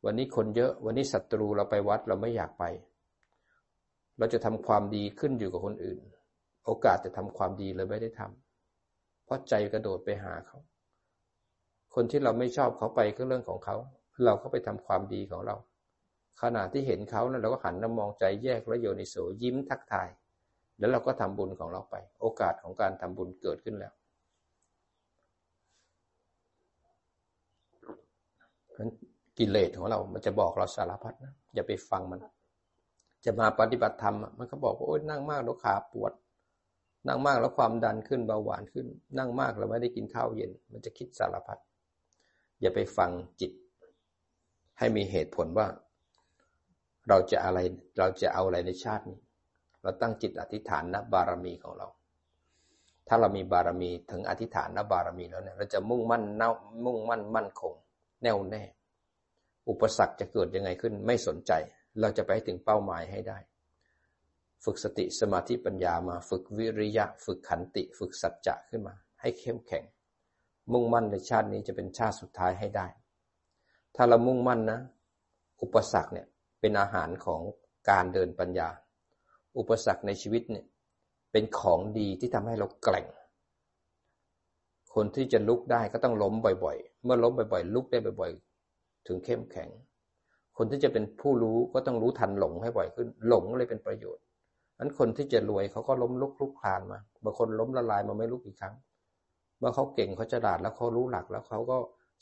[0.05, 2.63] วันนี้คนเยอะ วันนี้ศัตรูเราไปวัดเราไม่อยากไป
[4.17, 5.99] เราจะทำความดีขึ้นอยู่กับคนอื่น
[6.65, 10.57] โอกาสจะทำความดีเลยไม่ได้ทำเพราะใจกระโดดไปหาเขา
[11.95, 13.75] คนที่เราไม่ชอบเขาไปก็เรื่องของเขา
[14.25, 15.55] เราก็ไปทำความดีของเรา
[16.41, 20.09] ขณะที่เห็นเขานั้นเราก็หันมามองใจแยกและโยนิโสยิ้มทักทาย
[20.79, 23.93] แล้วเราก็ทำบุญของเราไป โอกาสของการทำบุญเกิดขึ้นแล้ว
[29.39, 32.19] กิเลสของเรา มันจะบอกเราสารพัดนะอย่าไปฟังมัน
[33.25, 36.11] จะมาปฏิบัติธรรมมันก็บอกว่าโอ๊ยนั่งมากแล้วขาปวด
[37.07, 41.57] นั่งมากแล้วความดันขึ้นเบาหวานขึ้น นั่งมากแล้วไม่ได้กินข้าวเย็น มันจะคิดสารพัด
[42.61, 43.51] อย่าไปฟังจิต
[44.79, 45.67] ให้มีเหตุผลว่า
[47.09, 47.59] เราจะอะไร
[47.99, 49.19] เราจะเอาอะไรในชาตินี้
[49.81, 51.87] เราตั้งจิตอธิษฐานนับารมีของเรา
[53.07, 56.49] ถ้าเรามีบารมีถึงอธิษฐานนับบารมีแล้วเนี่ยเราจะมุ่งมั่นเน่า
[56.85, 57.73] มุ่งมั่นมั่นคง
[58.23, 58.63] แน่วแน่
[59.69, 61.51] อุปสรรคจะเกิดยังไงขึ้นไม่สนใจ
[61.99, 63.37] เราจะไปถึงเป้าหมายให้ได้
[64.65, 69.83] ฝึกสติสมาธิปัญญามาฝึกวิริยะ ฝึกขันติ ฝึกสัจจะขึ้นมา ให้เข้มแข็ง
[70.71, 72.87] มุ่งมั่นในชาตินี้จะเป็นชาติสุดท้ายให้ได้
[73.95, 74.79] ถ้าเรามุ่งมั่นนะ
[75.61, 76.27] อุปสรรคเนี่ย
[76.59, 77.41] เป็นอาหารของ
[77.89, 78.69] การเดินปัญญา
[79.57, 80.65] อุปสรรคในชีวิตเนี่ย
[81.31, 83.07] เป็นของดีที่ทำให้เราแกร่ง
[84.93, 88.48] คนที่จะลุกได้ก็ต้องล้มบ่อย ๆ เมื่อล้มบ่อย ๆ ลุกได้บ่อย ๆ
[89.07, 89.69] ถึงเข้มแข็ง
[90.57, 94.23] คนที่จะเป็นผู้รู้ก็ต้องรู้ทันหลงให้บ่อยขึ้น หลงเลยเป็นประโยชน์
[94.79, 98.75] นั้นคนที่จะรวยเขาก็ล้มลุกลุกคลานมาบางคนล้มละลายมาไม่ลุกอีกครั้ง
[99.59, 101.77] เมื่อเขาเก่งเขาจะดาดแล้วเขารู้หลักแล้วเขาก็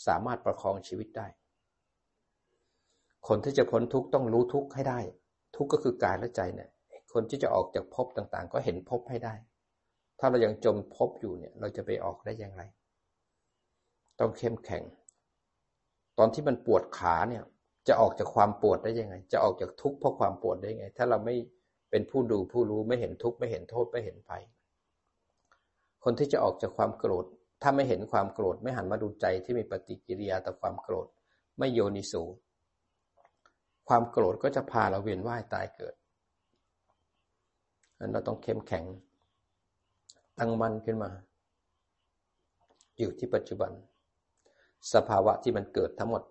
[0.08, 1.28] สามารถประคองชีวิตได้
[3.28, 5.00] คนที่จะพ้นทุกข์ต้องรู้ทุกข์ให้ได้
[5.56, 6.70] ทุกข์ก็คือกายและใจเนี่ย
[7.13, 9.34] คนที่จะออกจากภพต่างๆ ก็เห็นภพให้ได้
[10.20, 12.62] ถ้าเรายังจมภพอยู่เนี่ย เราจะไปออกได้อย่างไร
[14.20, 14.84] ต้องเข้มแข็ง
[16.18, 17.44] ตอนที่มันปวดขาเนี่ย
[17.88, 21.36] จะออกจากความปวดได้ยังไง จะออกจากทุกข์เพราะความปวดได้ยังไง ถ้าเราไม่
[21.90, 24.44] เป็นผู้ดูผู้รู้ไม่เห็นทุกข์ไม่เห็นโทษไม่เห็นภัย
[26.04, 27.26] คนที่จะออกจากความโกรธ
[27.62, 31.08] ถ้าไม่เห็นความโกรธ ไม่หันมาดูใจที่มีปฏิกิริยาต่อความโกรธ
[31.58, 32.24] ไม่โยนิสู
[33.88, 35.96] ความโกรธก็จะพาเราเวียนว่ายตายเกิด
[38.00, 38.86] นั้นเราต้องเข้มแข็ง
[40.40, 41.12] ตั้งมั่นขึ้นมา
[43.00, 43.72] อยู่ที่ปัจจุบัน
[44.93, 46.23] สภาวะที่มันเกิดทั้งหมด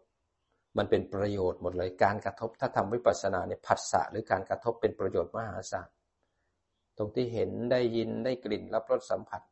[0.79, 5.89] มันเป็นประโยชน์หมดเลยการกระทบถ้าทำวิปัสสนาเนี่ยผัสสะหรือการกระทบเป็นประโยชน์มหาศาล
[6.99, 9.43] ตรงที่เห็นได้ยินได้กลิ่นรับรสสัมผัส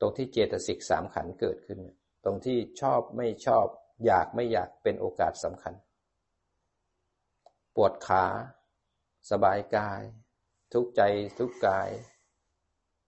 [0.00, 1.80] ตรงที่เจตสิกสามขันเกิดขึ้น
[2.24, 3.66] ตรงที่ชอบไม่ชอบ
[4.06, 5.74] อยากไม่อยากเป็นโอกาสสำคัญ
[7.74, 8.24] ปวดขา
[9.30, 10.02] สบายกาย
[10.72, 11.02] ทุกใจ
[11.38, 11.90] ทุกกาย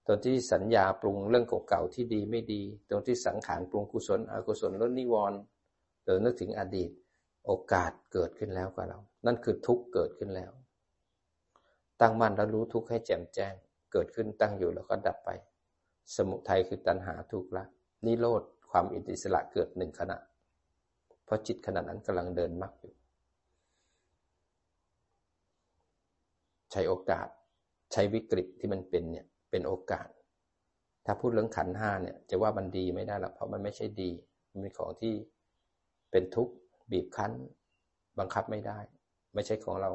[0.07, 5.39] ตรงที่สัญญาปรุงเรื่องเก่าๆที่ดีไม่ดีตรงที่สังขารปรุงกุศลอกุศลลดนิวรณ์
[6.05, 6.91] เดินนึกถึงอดีต
[7.47, 10.53] โอกาสเกิดขึ้นแล้วกับเรา นั่นคือทุกเกิดขึ้นแล้ว
[12.01, 13.55] ตั้งมั่นแล้วรู้ทุกให้แจ่มแจ้ง
[13.93, 15.31] เกิดขึ้นตั้งอยู่แล้วก็ดับไป
[16.17, 17.65] สมุทัยคือตัณหาทุกข์ละ
[18.05, 20.17] นิโรธความอิสระเกิดหนึ่งขณะ
[21.25, 22.95] เพราะจิตขณะนั้นกำลังเดินมรรคอยู่
[26.73, 27.29] ใช้โอกาส
[27.93, 30.09] ใช้วิกฤตที่มันเป็นเนี่ย เป็นโอกาส
[31.07, 34.11] ถ้าพูดเรื่องขันห้าเนี่ยจะว่ามันดีไม่ได้หรอกเพราะมันไม่ใช่ดี
[34.51, 35.15] มันเป็นของที่
[36.11, 36.55] เป็นทุกข์
[36.91, 37.33] บีบคั้น
[38.19, 38.79] บังคับไม่ได้
[39.35, 39.91] ไม่ใช่ของเรา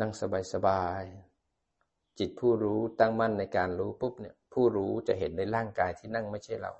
[0.00, 0.12] นั่ง
[0.52, 6.72] สบายๆจิตผู้รู้ตั้งมั่นในการรู้ปุ๊บเนี่ยผู้รู้จะเห็นในร่างกายที่นั่งไม่ใช่เรา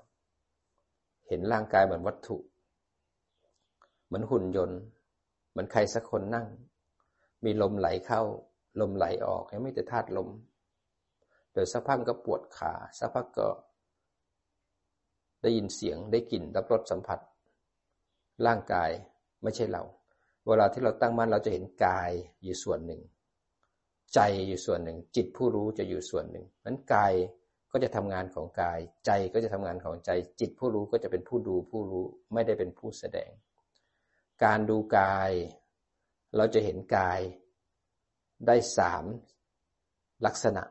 [1.27, 2.37] เห็นร่างกายเหมือนวัตถุ
[4.05, 4.79] เหมือนหุ่นยนต์
[5.49, 6.47] เหมือนใครสักคนนั่ง
[7.45, 8.21] มีลมไหลเข้า
[8.79, 10.29] ลมไหลออกยังไม่แต่ธาตุลม
[11.51, 13.47] เดี๋ยวสักพักก็ปวดขาสักพักก็
[15.41, 17.19] ได้ยินเสียงได้กลิ่นรับรสสัมผัส
[18.45, 18.89] ร่างกาย
[19.43, 19.83] ไม่ใช่เรา
[20.47, 22.11] เวลาที่เราตั้งมั่นเราจะเห็นกาย
[22.43, 23.01] อยู่ส่วนหนึ่ง
[24.13, 27.13] ใจอยู่ส่วนหนึ่ง จิตผู้รู้จะอยู่ส่วนหนึ่งนั้นกาย
[27.71, 33.31] ก็จะทำงานของกาย ใจก็จะทำงานของใจ จิตผู้รู้ก็จะเป็นผู้ดูผู้รู้ไม่ได้เป็นผู้แสดง
[34.43, 35.31] การดูกาย
[36.37, 37.19] เราจะเห็นกาย
[38.47, 39.05] ได้สาม
[40.25, 40.63] ลักษณะ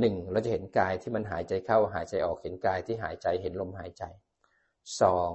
[0.00, 4.04] หนึ่งเราจะเห็นกายที่มันหายใจเข้าหายใจออกเห็นกายที่หายใจเห็นลมหายใจ
[5.00, 5.30] สอง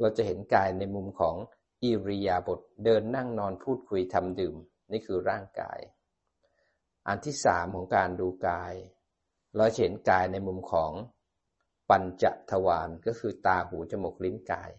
[0.00, 1.36] เราจะเห็นกายในมุมของ
[1.82, 4.54] อิริยาบถเดินนั่งนอนพูดคุยทำดื่ม
[4.92, 5.80] นี่คือร่างกาย
[7.08, 8.74] อันที่สามของการดูกาย
[9.56, 10.92] เราเห็นกายในมุมของ
[11.90, 14.70] ปัญจทวารก็คือตาหูจมูกลิ้นกาย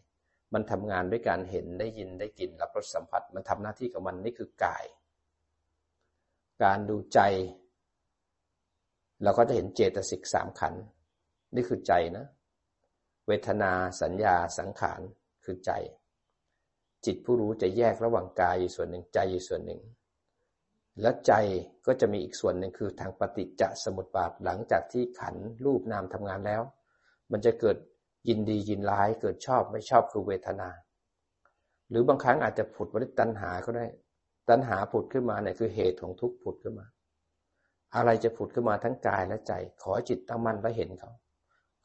[0.54, 4.84] มันทำงานด้วยการเห็นได้ยินได้กลิ่นรับรสสัมผัส มันทำหน้าที่ของมันนี่คือกาย
[6.64, 7.20] การดูใจ
[9.24, 10.74] เราก็จะเห็นเจตสิกสามขัน
[11.56, 12.26] นี่คือใจนะ
[13.28, 13.72] เวทนา
[14.02, 15.02] สัญญาสังขาร
[15.46, 15.72] คือใจ
[17.06, 19.82] จิตผู้รู้จะแยกระหว่างกายอยู่ส่วนหนึ่งใจอยู่ส่วนหนึ่ง
[21.02, 21.34] และใจ
[21.86, 26.62] ก็จะมีอีกส่วนหนึ่งคือทางปฏิจจสมุปบาทหลังจากที่ขันรูปนามทำงานแล้ว
[27.32, 27.78] มันจะเกิด
[28.30, 30.70] ยินดียินร้ายเกิดชอบไม่ชอบคือเวทนา
[31.90, 33.86] หรือบางครั้งอาจจะผุดวิตัณหาก็ได้
[34.52, 36.88] ตัณหาผุดขึ้นมาเนี่ยคือเหตุของทุกข์ผุดขึ้นมา
[37.96, 41.12] อะไรจะผุดขึ้นมาทั้งกายและใจ ขอจิตตั้งมั่นแล้วเห็นเขา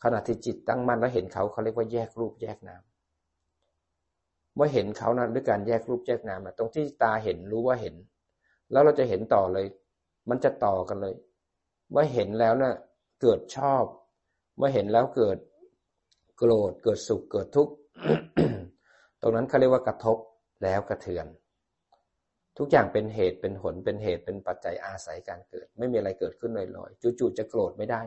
[0.02, 2.82] ขณะที่จิตตั้งมั่นแล้วเห็นเขาเขาเรียกว่าแยกรูปแยกนาม
[4.54, 7.94] เมื่อเห็นเขานะด้วยการแยกรูปแยกนามนะตรงที่ตาเห็นรู้ว่าเห็น
[8.72, 9.66] แล้วเราจะเห็นต่อเลย
[10.28, 11.14] มันจะต่อกันเลย
[11.90, 12.74] เมื่อเห็นแล้วนะ่ะ
[13.22, 13.84] เกิดชอบ
[14.56, 15.38] เมื่อเห็นแล้วเกิด
[16.38, 17.74] โกรธเกิดสุขเกิดทุกข์
[19.20, 20.18] ตรงนั้นเขาเรียกว่ากระทบ
[20.62, 21.26] แล้วกระเทือน
[22.58, 28.02] ทุกอย่างเป็นเหตุเป็นผลเป็นเหตุเป็นปัจจัยอาศัยการเกิด ไม่มีอะไรเกิดขึ้นลอยๆจู่ๆจะโกรธไม่ได้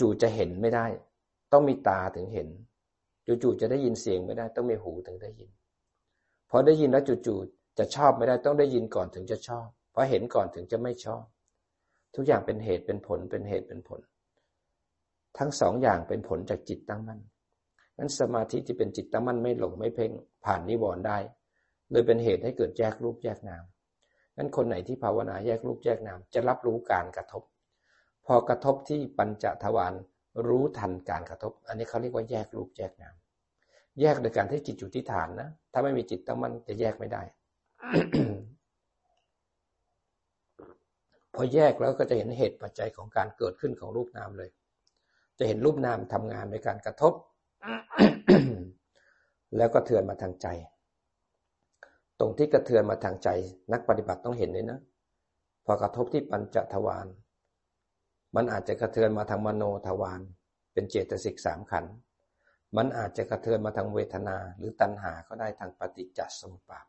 [0.00, 0.86] จู่ๆจะเห็นไม่ได้
[1.52, 2.48] ต้องมีตาถึงเห็น
[3.26, 5.50] จู่ๆจะได้ยินเสียงไม่ได้ ต้องมีหูถึงได้ยิน
[6.50, 11.24] พอได้ยินแล้วจู่ๆจะชอบไม่ได้ต้องได้ยินก่อนถึงจะชอบพราะเห็นก่อนถึงจะไม่ชอบ
[12.14, 14.00] ทุกอย่างเป็นเหตุเป็นผลเป็นเหตุเป็นผล
[15.38, 17.20] ทั้งสองอย่างเป็นผลจากจิตตั้งมั่น
[17.98, 20.10] นั้นสมาธิที่เป็นจิตตั้งมั่นไม่หลงไม่เพ่ง
[20.44, 21.18] ผ่านนิวรณ์ได้
[21.92, 23.64] เลยเป็นเหตุให้เกิดแยกรูปแยกนาม
[24.36, 27.42] นั้นคนไหนที่ภาวนาแยกรูปแยกนามจะรับรู้การกระทบ
[28.26, 29.94] พอกระทบที่ปัญจทวาร
[30.48, 33.14] รู้ทันการกระทบ อันนี้เขาเรียกว่าแยกรูปแยกนาม
[34.00, 37.22] แยกโดยการที่จิตอยู่ที่ฐานนะ ถ้าไม่มีจิตตั้งมั่นจะแยกไม่ได้
[41.34, 44.50] พอแยกแล้วก็จะเห็นเหตุปัจจัยของการเกิดขึ้นของรูปนามเลย
[45.38, 47.12] จะเห็นรูปนามทำงานในการกระทบ
[49.56, 50.46] แล้วก็เทือนมาทางใจ
[52.24, 53.28] ตรงที่กระเทือนมาทางใจ
[53.72, 54.78] นักปฏิบัติต้องเห็นเลยนะ
[55.66, 57.06] พอกระทบที่ปัญจทวาร
[58.36, 60.20] มันอาจจะกระเทือนมาทางมโนทวาร
[60.72, 61.84] เป็นเจตสิกสามขัน
[62.76, 66.86] มันอาจจะกระเทือนมาทางเวทนาหรือตัณหาก็ได้ทางปฏิจจสมุปบาท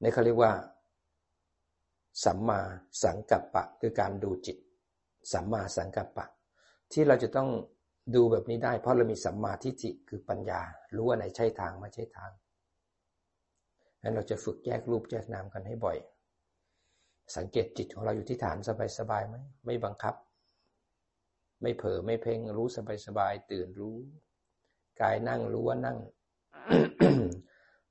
[0.00, 0.52] ในเขาเรียกว่า
[2.24, 2.60] สัมมา
[3.02, 4.56] สังกัปปะคือการดูจิต
[5.32, 6.26] สัมมาสังกัปปะ
[6.92, 7.48] ที่เราจะต้อง
[8.14, 10.60] ดูแบบนี้ได้ เพราะเรามีสัมมาทิฏฐิคือปัญญา
[10.94, 12.32] รู้ว่าไหนใช่ทางไม่ใช่ทาง
[14.02, 15.96] นั้นเราจะฝึกแยกรูปแยกนามกันให้บ่อย
[17.36, 18.56] สังเกตจิตของเราอยู่ที่ฐาน
[18.98, 20.14] สบายๆไหมไม่บังคับ
[21.62, 22.66] ไม่เผลอไม่เพ่งรู้
[23.06, 23.96] สบายๆตื่นรู้
[25.02, 25.98] กายนั่งรู้ว่านั่ง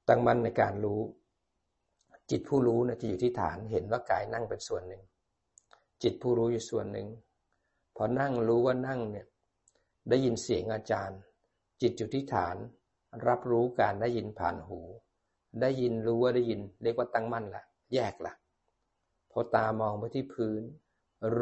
[0.07, 1.01] ตั้งมั่นในการรู้
[2.31, 5.03] จิตผู้รู้นี่ยจะอยู่ที่ฐานเห็นว่ากายนั่งเป็นส่วนหนึ่ง
[6.03, 7.07] จิตผู้รู้อยู่ส่วนหนึ่ง
[7.95, 9.27] พอนั่งรู้ว่านั่งเนี่ย
[10.09, 11.19] ได้ยินเสียงอาจารย์
[11.81, 12.55] จิตอยู่ที่ฐาน
[13.27, 14.79] รับรู้การได้ยินผ่านหู
[15.59, 18.33] ได้ยินรู้ว่าได้ยิน เรียกว่าตั้งมั่นละแยกละ
[19.31, 20.61] พอตามองไปที่พื้น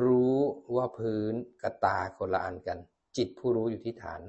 [0.01, 0.37] รู้
[0.75, 2.77] ว่าพื้นกับตาคนละอันกัน
[3.17, 4.21] จิตผู้รู้อยู่ที่ฐาน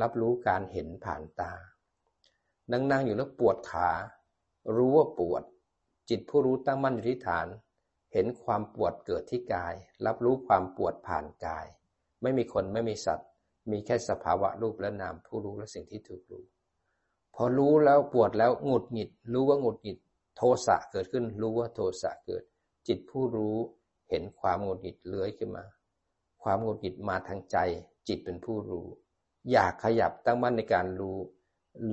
[0.00, 1.52] รับรู้การเห็นผ่านตา
[2.72, 3.90] นั่งนั่งอยู่แล้วปวดขา
[4.76, 5.42] รู้ว่าปวด
[6.10, 7.46] จิตผู้รู้ตั้งมั่นอยู่ที่ฐาน
[8.12, 9.74] เห็นความปวดเกิดที่กาย
[10.06, 11.66] รับรู้ความปวดผ่านกาย
[12.22, 13.28] ไม่มีคนไม่มีสัตว์
[13.70, 16.44] มีแค่สภาวะรูปและนามผู้รู้และสิ่งที่ถูกรู้
[17.42, 19.98] อรู้แล้วปวดแล้วหงุดหงิด รู้ว่าหงุดหงิด
[20.36, 22.42] โทสะเกิดขึ้น รู้ว่าโทสะเกิด
[22.88, 23.56] จิตผู้รู้
[24.10, 25.64] เห็นความหงุดหงิดเลื้อยขึ้นมา
[26.42, 27.56] ความหงุดหงิดมาทางใจ
[28.08, 28.86] จิตเป็นผู้รู้
[29.52, 31.18] อยากขยับตั้งมั่นในการรู้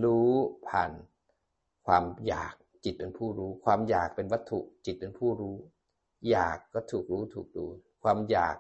[0.04, 0.32] รู้
[0.68, 0.92] ผ่าน
[1.86, 5.56] ความอยากจิตเป็นผู้รู้ ความอยากเป็นวัตถุจิตเป็นผู้รู้
[6.30, 7.66] อยากก็ถูกรู้ถูกดู
[8.04, 8.56] ความอยาก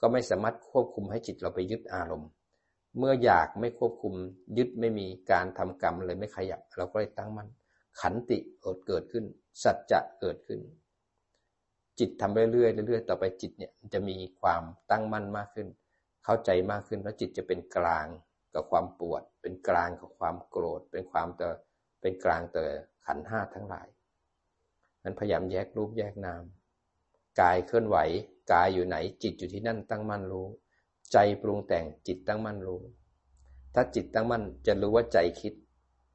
[0.00, 2.30] ก็ไม่สามารถควบคุมให้จิตเราไปยึดอารมณ์
[2.98, 4.14] เมื่ออยากไม่ควบคุม
[4.58, 7.48] ยึดไม่มีการทำกรรมเลยไม่ขยับ เราก็เลยตั้งมั่น
[8.00, 9.24] ขันติอดเกิดขึ้น
[9.62, 10.60] สัจจะเกิดขึ้น
[11.98, 15.68] จิตทำเรื่อยๆเรื่อยๆต่อไปจิตเนี่ยจะมีความตั้งมั่นมากขึ้น
[16.24, 18.06] เข้าใจมากขึ้นแล้วจิตจะเป็นกลาง
[18.54, 21.56] กับความปวด เป็นกลางกับความโกรธ เป็นความเตอ
[22.00, 22.70] เป็นกลางเตอ
[23.06, 23.88] ขันห้าทั้งหลาย
[25.02, 26.42] นั้นพยายามแยกรูปแยกนาม
[27.40, 27.96] กายเคลื่อนไหว
[28.52, 30.46] กายอยู่ไหนจิตอยู่ที่นั่นตั้งมั่นรู้
[31.12, 32.80] ใจปรุงแต่งจิตตั้งมั่นรู้
[33.74, 35.52] ถ้าจิตตั้งมั่นจะรู้ว่าใจคิด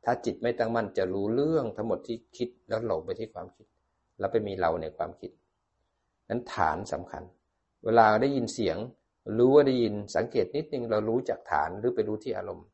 [0.06, 3.68] ถ้าจิตไม่ตั้งมั่นจะรู้เรื่องทั้งหมดที่คิดแล้วหลงไปที่ความคิด
[4.20, 5.32] แล้วไปมีเราในความคิด
[6.30, 7.24] นั้นฐานสำคัญ
[7.84, 8.78] เวลาได้ยินเสียง
[9.38, 12.68] รู้ว่าได้ยินสังเกตนิดนึงเรารู้จากฐานหรือไปรู้ที่อารมณ์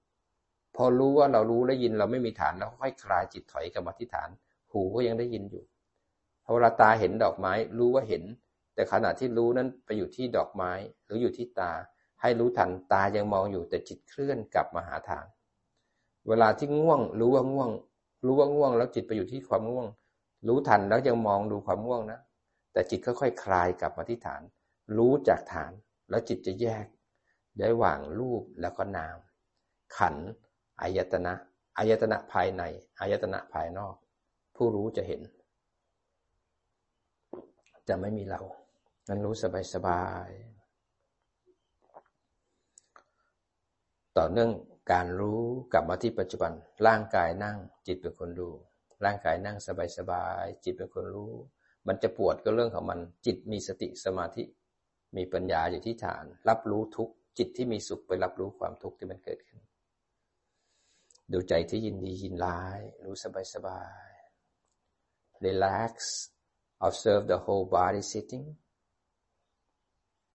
[0.76, 4.30] พอรู้ว่าเรารู้ได้ยินเราไม่มีฐานแล้วค่อยคลายจิตถอยกลับมาที่ฐาน
[4.72, 5.64] หูก็ยังได้ยินอยู่
[6.44, 8.24] พอเวลาตาเห็นดอกไม้ รู้ว่าเห็น
[8.76, 10.72] แต่ขณะที่รู้นั้นไปอยู่ที่ดอกไม้
[11.06, 11.72] หรืออยู่ที่ตา
[12.22, 15.26] ให้รู้ทันตายังมองอยู่แต่จิตเคลื่อนกลับมาหาฐาน
[16.28, 17.70] เวลาที่ง่วง รู้ว่าง่วง
[18.26, 19.88] รู้ว่าง่วง แล้วจิตไปอยู่ที่ความง่วง
[20.48, 22.20] รู้ทันแล้วยังมองดูความง่วงนะ
[22.74, 24.42] แต่จิตค่อยๆคลายกลับมาที่ฐาน
[24.98, 25.72] รู้จากฐาน
[26.10, 26.86] แล้วจิตจะแยก
[27.60, 29.18] ได้หว่างรูปแล้วก็นาม
[29.98, 30.16] ขัน
[30.82, 31.34] อายตนะ
[31.78, 32.64] อายตนะภายใน
[33.00, 33.96] อายตนะภายนอก
[34.56, 35.22] ผู้รู้จะเห็น
[37.88, 38.42] จะไม่มีเรา
[39.08, 40.30] นั้นรู้สบายสบาย
[44.18, 44.52] ต่อเนื่อง
[44.92, 45.42] การรู้
[45.74, 46.52] กลับมาที่ปัจจุบัน
[46.88, 48.50] ร่างกายนั่ง จิตเป็นคนดู
[49.06, 51.34] ร่างกายนั่งสบายสบายจิตเป็นคนรู้
[51.88, 54.44] มันจะปวดก็เรื่องของมัน จิตมีสติสมาธิ
[55.18, 59.62] มีปัญญาอยู่ที่ฐาน รับรู้ทุกจิตที่มีสุขไปรับรู้ความทุกข์ที่มันเกิดขึ้น
[61.32, 64.10] ดูใจที่ยินดียินร้าย รู้สบายสบาย
[65.46, 65.94] relax
[66.88, 68.46] observe the whole body sitting